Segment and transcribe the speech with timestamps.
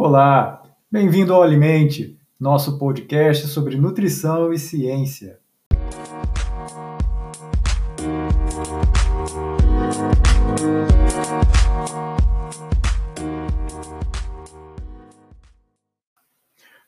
[0.00, 5.40] Olá, bem-vindo ao Alimente, nosso podcast sobre nutrição e ciência.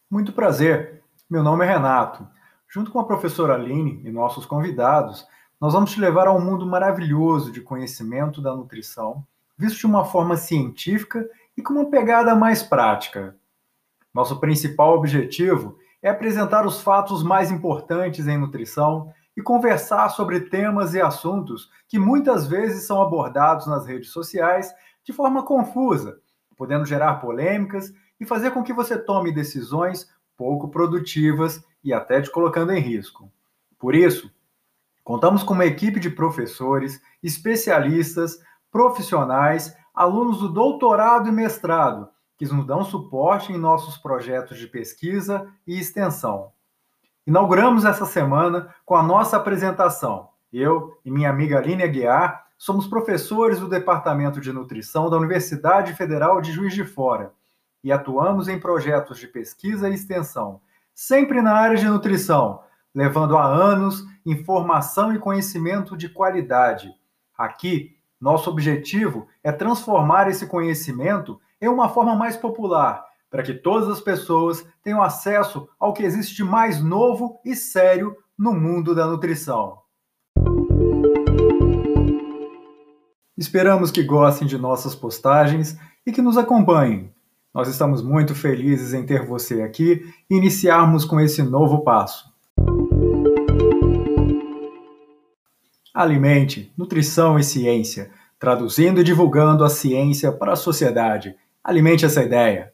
[0.08, 2.24] Muito prazer, meu nome é Renato.
[2.68, 5.26] Junto com a professora Aline e nossos convidados,
[5.60, 9.26] nós vamos te levar a um mundo maravilhoso de conhecimento da nutrição,
[9.58, 11.28] visto de uma forma científica
[11.60, 13.36] e com uma pegada mais prática.
[14.14, 20.94] Nosso principal objetivo é apresentar os fatos mais importantes em nutrição e conversar sobre temas
[20.94, 24.74] e assuntos que muitas vezes são abordados nas redes sociais
[25.04, 26.18] de forma confusa,
[26.56, 32.30] podendo gerar polêmicas e fazer com que você tome decisões pouco produtivas e até te
[32.30, 33.30] colocando em risco.
[33.78, 34.32] Por isso,
[35.04, 42.08] contamos com uma equipe de professores, especialistas, profissionais alunos do doutorado e mestrado,
[42.38, 46.52] que nos dão suporte em nossos projetos de pesquisa e extensão.
[47.26, 50.30] Inauguramos essa semana com a nossa apresentação.
[50.50, 56.40] Eu e minha amiga Aline Aguiar somos professores do Departamento de Nutrição da Universidade Federal
[56.40, 57.34] de Juiz de Fora
[57.84, 60.62] e atuamos em projetos de pesquisa e extensão,
[60.94, 62.62] sempre na área de nutrição,
[62.94, 66.90] levando há anos informação e conhecimento de qualidade.
[67.36, 73.88] Aqui, nosso objetivo é transformar esse conhecimento em uma forma mais popular, para que todas
[73.88, 79.78] as pessoas tenham acesso ao que existe mais novo e sério no mundo da nutrição.
[83.38, 87.10] Esperamos que gostem de nossas postagens e que nos acompanhem.
[87.54, 92.29] Nós estamos muito felizes em ter você aqui e iniciarmos com esse novo passo.
[96.00, 101.36] Alimente, nutrição e ciência, traduzindo e divulgando a ciência para a sociedade.
[101.62, 102.72] Alimente essa ideia.